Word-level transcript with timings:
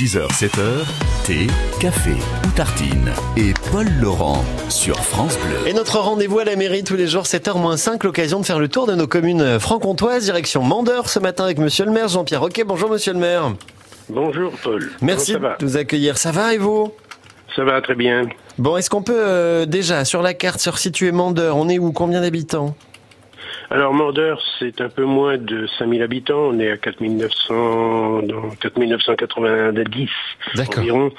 6h, 0.00 0.28
7h, 0.30 1.26
thé, 1.26 1.46
café 1.78 2.12
ou 2.46 2.50
tartine. 2.56 3.12
Et 3.36 3.52
Paul 3.70 3.86
Laurent 4.00 4.42
sur 4.70 4.96
France 4.96 5.36
Bleu. 5.36 5.68
Et 5.68 5.74
notre 5.74 5.98
rendez-vous 5.98 6.38
à 6.38 6.44
la 6.46 6.56
mairie 6.56 6.84
tous 6.84 6.96
les 6.96 7.06
jours 7.06 7.24
7h-5, 7.24 8.02
l'occasion 8.02 8.40
de 8.40 8.46
faire 8.46 8.58
le 8.58 8.68
tour 8.68 8.86
de 8.86 8.94
nos 8.94 9.06
communes 9.06 9.60
franc-comtoises, 9.60 10.24
direction 10.24 10.62
Mandeur 10.62 11.10
ce 11.10 11.18
matin 11.18 11.44
avec 11.44 11.58
monsieur 11.58 11.84
le 11.84 11.90
maire 11.90 12.08
Jean-Pierre 12.08 12.42
Ok, 12.42 12.64
bonjour 12.66 12.88
monsieur 12.88 13.12
le 13.12 13.18
maire. 13.18 13.52
Bonjour 14.08 14.52
Paul. 14.62 14.90
Merci 15.02 15.34
de 15.34 15.40
nous 15.60 15.76
accueillir. 15.76 16.16
Ça 16.16 16.32
va 16.32 16.54
et 16.54 16.58
vous? 16.58 16.90
Ça 17.54 17.64
va 17.64 17.82
très 17.82 17.94
bien. 17.94 18.22
Bon, 18.56 18.78
est-ce 18.78 18.88
qu'on 18.88 19.02
peut 19.02 19.12
euh, 19.14 19.66
déjà 19.66 20.06
sur 20.06 20.22
la 20.22 20.32
carte 20.32 20.60
se 20.60 20.70
resituer 20.70 21.12
Mandeur 21.12 21.58
On 21.58 21.68
est 21.68 21.78
où? 21.78 21.92
Combien 21.92 22.22
d'habitants? 22.22 22.74
Alors 23.70 23.94
Mordeur, 23.94 24.42
c'est 24.58 24.80
un 24.80 24.88
peu 24.88 25.04
moins 25.04 25.38
de 25.38 25.68
5000 25.78 26.02
habitants. 26.02 26.48
On 26.50 26.58
est 26.58 26.72
à 26.72 26.76
4900, 26.76 28.22
dans 28.22 28.50
4990 28.60 30.10
D'accord. 30.56 30.78
environ. 30.78 31.12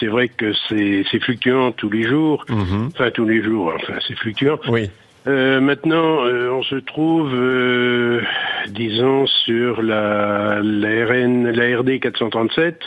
C'est 0.00 0.08
vrai 0.08 0.28
que 0.28 0.52
c'est 0.68 1.20
fluctuant 1.20 1.70
tous 1.70 1.90
les 1.90 2.02
jours. 2.02 2.44
Mhm. 2.48 2.90
Enfin 2.92 3.10
tous 3.12 3.24
les 3.24 3.40
jours, 3.40 3.72
enfin 3.76 3.94
c'est 4.06 4.16
fluctuant. 4.16 4.58
Oui. 4.68 4.90
Euh, 5.28 5.60
maintenant, 5.60 6.24
euh, 6.24 6.50
on 6.50 6.64
se 6.64 6.74
trouve, 6.74 7.32
euh, 7.32 8.22
disons, 8.66 9.28
sur 9.28 9.80
la, 9.80 10.58
la, 10.60 11.06
RN, 11.06 11.48
la 11.48 11.78
RD 11.78 12.00
437, 12.00 12.80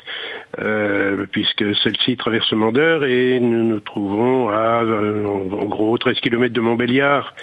euh, 0.59 1.25
puisque 1.31 1.63
celle-ci 1.77 2.17
traverse 2.17 2.51
Mandeur 2.51 3.05
et 3.05 3.39
nous 3.39 3.63
nous 3.63 3.79
trouvons 3.79 4.49
à, 4.49 4.84
euh, 4.84 5.25
en, 5.25 5.61
en 5.61 5.65
gros, 5.65 5.97
13 5.97 6.20
km 6.20 6.53
de 6.53 6.59
Montbéliard 6.59 7.34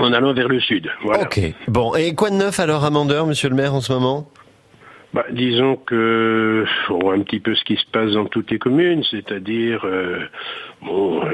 en 0.00 0.12
allant 0.12 0.32
vers 0.34 0.48
le 0.48 0.60
sud. 0.60 0.88
Ok. 1.04 1.40
Bon, 1.68 1.94
et 1.94 2.14
quoi 2.14 2.30
de 2.30 2.36
neuf 2.36 2.60
alors 2.60 2.84
à 2.84 2.90
monsieur 3.26 3.48
le 3.48 3.54
maire, 3.54 3.74
en 3.74 3.80
ce 3.80 3.92
moment? 3.92 4.28
Bah, 5.12 5.26
disons 5.30 5.74
que 5.74 6.64
on 6.88 6.98
voit 7.00 7.14
un 7.14 7.20
petit 7.22 7.40
peu 7.40 7.54
ce 7.54 7.64
qui 7.64 7.76
se 7.76 7.86
passe 7.90 8.12
dans 8.12 8.26
toutes 8.26 8.50
les 8.50 8.58
communes, 8.58 9.02
c'est-à-dire 9.10 9.84
euh, 9.84 10.20
bon, 10.82 11.20
euh, 11.24 11.26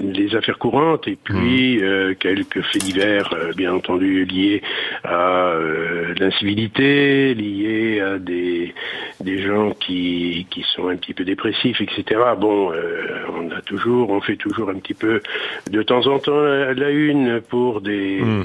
les 0.00 0.34
affaires 0.34 0.58
courantes 0.58 1.06
et 1.06 1.16
puis 1.16 1.80
euh, 1.80 2.14
quelques 2.18 2.60
faits 2.62 2.82
divers, 2.82 3.32
euh, 3.32 3.52
bien 3.56 3.72
entendu 3.72 4.24
liés 4.24 4.62
à 5.04 5.50
euh, 5.50 6.12
l'incivilité, 6.18 7.34
liés 7.34 8.00
à 8.00 8.18
des 8.18 8.74
des 9.20 9.42
gens 9.42 9.70
qui 9.72 10.46
qui 10.50 10.62
sont 10.74 10.88
un 10.88 10.96
petit 10.96 11.14
peu 11.14 11.24
dépressifs, 11.24 11.80
etc. 11.80 12.20
Bon, 12.36 12.72
euh, 12.72 13.20
on 13.32 13.50
a 13.52 13.60
toujours, 13.60 14.10
on 14.10 14.20
fait 14.20 14.36
toujours 14.36 14.70
un 14.70 14.78
petit 14.80 14.94
peu 14.94 15.22
de 15.70 15.82
temps 15.82 16.06
en 16.08 16.18
temps 16.18 16.40
la, 16.40 16.74
la 16.74 16.90
une 16.90 17.40
pour 17.40 17.80
des 17.80 18.20
Hmm. 18.20 18.44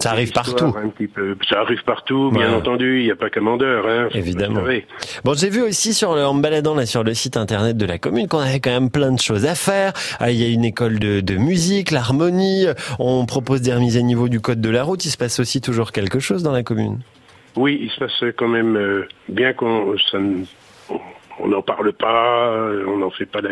Ça 0.00 0.10
arrive 0.12 0.32
partout. 0.32 0.74
Un 0.76 0.88
petit 0.90 1.08
peu. 1.08 1.36
Ça 1.48 1.60
arrive 1.60 1.82
partout, 1.84 2.30
bien 2.32 2.50
Ouais. 2.50 2.56
entendu. 2.56 3.00
Il 3.00 3.04
n'y 3.06 3.10
a 3.10 3.16
pas 3.16 3.30
qu'à 3.30 3.40
Mandeur. 3.40 3.84
Hein, 3.88 4.08
Évidemment. 4.14 4.62
Bon, 5.24 5.34
j'ai 5.34 5.50
vu 5.50 5.62
aussi 5.62 5.92
sur 5.94 6.14
le, 6.14 6.24
en 6.24 6.34
me 6.34 6.42
baladant 6.42 6.74
là 6.74 6.86
sur 6.86 7.02
le 7.02 7.14
site 7.14 7.36
internet 7.36 7.76
de 7.76 7.84
la 7.86 7.98
commune 7.98 8.28
qu'on 8.28 8.38
avait 8.38 8.60
quand 8.60 8.70
même 8.70 8.90
plein 8.90 9.10
de 9.12 9.18
choses 9.20 9.44
à 9.46 9.54
faire. 9.54 9.92
Ah, 10.20 10.30
Il 10.30 10.36
y 10.40 10.44
a 10.44 10.48
une 10.48 10.64
école 10.64 10.98
de, 10.98 11.20
de 11.20 11.34
musique, 11.36 11.90
l'harmonie. 11.90 12.66
On 12.98 13.26
propose 13.26 13.60
des 13.62 13.74
remises 13.74 13.96
à 13.96 14.02
niveau 14.02 14.28
du 14.28 14.40
code 14.40 14.60
de 14.60 14.70
la 14.70 14.82
route. 14.84 15.04
Il 15.04 15.10
se 15.10 15.16
passe 15.16 15.40
aussi 15.40 15.60
toujours 15.60 15.90
quelque 15.92 16.20
chose 16.20 16.42
dans 16.42 16.52
la 16.52 16.62
commune. 16.62 16.98
Oui, 17.56 17.78
il 17.82 17.90
se 17.90 17.98
passe 17.98 18.32
quand 18.36 18.46
même 18.48 18.76
euh, 18.76 19.08
bien 19.28 19.52
qu'on 19.52 19.96
ça 20.12 20.18
ne- 20.20 20.44
on 21.40 21.48
n'en 21.48 21.62
parle 21.62 21.92
pas, 21.92 22.70
on 22.86 22.98
n'en 22.98 23.10
fait 23.10 23.26
pas 23.26 23.40
la, 23.40 23.50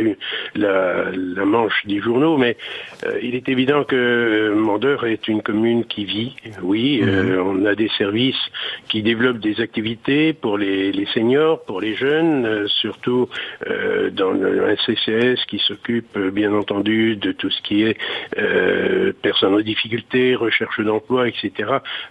la, 0.55 1.05
la 1.13 1.45
manche 1.45 1.87
des 1.87 2.01
journaux, 2.01 2.37
mais 2.37 2.57
euh, 3.05 3.19
il 3.23 3.35
est 3.35 3.49
évident 3.49 3.85
que 3.85 4.55
Mandeur 4.55 5.07
est 5.07 5.29
une 5.29 5.43
commune 5.43 5.85
qui 5.85 6.05
vit. 6.05 6.37
Oui, 6.63 7.01
euh, 7.03 7.43
on 7.43 7.65
a 7.65 7.75
des 7.75 7.91
services 7.99 8.37
qui 8.89 9.03
développent 9.03 9.39
des 9.39 9.61
activités 9.61 10.33
pour 10.33 10.59
les, 10.59 10.93
les 10.93 11.07
seniors, 11.07 11.63
pour 11.65 11.81
les 11.81 11.95
jeunes, 11.95 12.47
euh, 12.47 12.67
surtout 12.69 13.29
euh, 13.69 14.11
dans 14.11 14.31
le, 14.31 14.69
un 14.69 14.77
CCS 14.77 15.45
qui 15.47 15.59
s'occupe 15.59 16.19
bien 16.19 16.53
entendu 16.53 17.17
de 17.17 17.33
tout 17.33 17.51
ce 17.51 17.63
qui 17.63 17.83
est 17.83 17.97
euh, 18.39 19.13
personnes 19.23 19.55
en 19.55 19.61
difficulté, 19.61 20.35
recherche 20.35 20.81
d'emploi, 20.81 21.29
etc. 21.29 21.51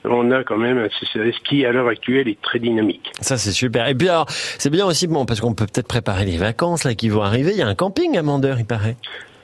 On 0.04 0.32
a 0.32 0.44
quand 0.44 0.58
même 0.58 0.78
un 0.78 0.90
CCS 0.90 1.40
qui, 1.44 1.66
à 1.66 1.72
l'heure 1.72 1.88
actuelle, 1.88 2.28
est 2.28 2.42
très 2.42 2.60
dynamique. 2.60 3.12
Ça, 3.22 3.38
c'est 3.38 3.52
super. 3.52 3.88
Et 3.88 3.96
puis 3.96 4.10
alors, 4.10 4.26
c'est 4.30 4.70
bien 4.70 4.86
aussi 4.86 5.08
bon 5.08 5.26
parce 5.26 5.42
qu'on 5.42 5.54
peut 5.54 5.65
peut-être 5.68 5.88
préparer 5.88 6.26
les 6.26 6.38
vacances 6.38 6.84
là 6.84 6.96
qui 6.96 7.10
vont 7.10 7.22
arriver. 7.22 7.52
Il 7.52 7.58
y 7.58 7.62
a 7.62 7.68
un 7.68 7.76
camping 7.76 8.18
à 8.18 8.24
Mandeur, 8.24 8.60
il 8.60 8.66
paraît. 8.66 8.98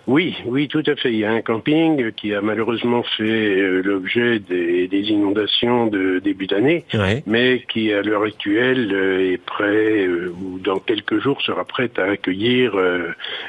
Oui, 0.07 0.35
oui, 0.45 0.67
tout 0.67 0.83
à 0.87 0.95
fait. 0.95 1.11
Il 1.13 1.19
y 1.19 1.25
a 1.25 1.31
un 1.31 1.41
camping 1.41 2.11
qui 2.13 2.33
a 2.33 2.41
malheureusement 2.41 3.03
fait 3.17 3.23
euh, 3.23 3.81
l'objet 3.83 4.39
des, 4.39 4.87
des 4.87 4.99
inondations 5.09 5.87
de 5.87 6.19
début 6.19 6.47
d'année, 6.47 6.85
Ouais. 6.93 7.23
mais 7.27 7.63
qui 7.71 7.93
à 7.93 8.01
l'heure 8.01 8.23
actuelle 8.23 8.89
euh, 8.93 9.33
est 9.33 9.37
prêt 9.37 10.05
euh, 10.07 10.33
ou 10.41 10.59
dans 10.59 10.79
quelques 10.79 11.19
jours 11.21 11.41
sera 11.41 11.63
prêt 11.65 11.89
à 11.97 12.03
accueillir 12.11 12.73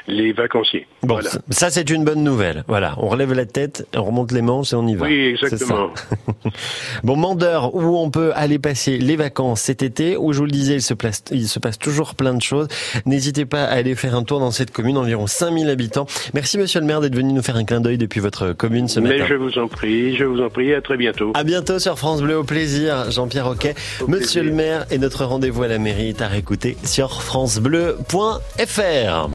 les 0.07 0.31
vacanciers. 0.33 0.87
Bon, 1.01 1.15
Voilà. 1.15 1.29
ça- 1.49 1.69
c'est 1.69 1.89
une 1.89 2.03
bonne 2.05 2.23
nouvelle. 2.23 2.63
Voilà, 2.67 2.95
on 2.97 3.07
relève 3.07 3.33
la 3.33 3.45
tête, 3.45 3.87
on 3.95 4.03
remonte 4.03 4.31
les 4.31 4.41
manches 4.41 4.73
et 4.73 4.75
on 4.75 4.87
y 4.87 4.95
va. 4.95 5.05
Oui, 5.07 5.27
exactement. 5.33 5.89
Bon, 7.03 7.15
Mandeur, 7.15 7.73
où 7.75 7.97
on 7.97 8.09
peut 8.11 8.31
aller 8.35 8.59
passer 8.59 8.97
les 8.97 9.15
vacances 9.15 9.61
cet 9.61 9.81
été, 9.81 10.17
où 10.17 10.33
je 10.33 10.39
vous 10.39 10.45
le 10.45 10.51
disais, 10.51 10.75
il 10.75 10.81
se, 10.81 10.93
place, 10.93 11.23
il 11.31 11.47
se 11.47 11.59
passe 11.59 11.79
toujours 11.79 12.15
plein 12.15 12.33
de 12.33 12.41
choses. 12.41 12.67
N'hésitez 13.05 13.45
pas 13.45 13.63
à 13.63 13.73
aller 13.73 13.95
faire 13.95 14.15
un 14.15 14.23
tour 14.23 14.39
dans 14.39 14.51
cette 14.51 14.71
commune, 14.71 14.97
environ 14.97 15.25
5000 15.27 15.69
habitants. 15.69 16.05
Merci 16.33 16.42
monsieur 16.57 16.79
le 16.79 16.85
maire 16.85 17.01
d'être 17.01 17.15
venu 17.15 17.33
nous 17.33 17.41
faire 17.41 17.55
un 17.55 17.65
clin 17.65 17.81
d'œil 17.81 17.97
depuis 17.97 18.19
votre 18.19 18.53
commune 18.53 18.87
ce 18.87 18.99
Mais 18.99 19.17
matin. 19.17 19.25
je 19.29 19.35
vous 19.35 19.57
en 19.57 19.67
prie, 19.67 20.15
je 20.15 20.25
vous 20.25 20.41
en 20.41 20.49
prie, 20.49 20.73
à 20.73 20.81
très 20.81 20.97
bientôt. 20.97 21.31
À 21.35 21.43
bientôt 21.43 21.79
sur 21.79 21.97
France 21.97 22.21
Bleu, 22.21 22.37
au 22.37 22.43
plaisir. 22.43 23.09
Jean-Pierre 23.11 23.47
Roquet, 23.47 23.75
Au 24.01 24.07
monsieur 24.07 24.41
plaisir. 24.41 24.43
le 24.43 24.51
maire 24.51 24.85
et 24.91 24.97
notre 24.97 25.25
rendez-vous 25.25 25.63
à 25.63 25.67
la 25.67 25.79
mairie 25.79 26.09
est 26.09 26.21
à 26.21 26.27
réécouter 26.27 26.77
sur 26.83 27.21
francebleu.fr. 27.21 29.29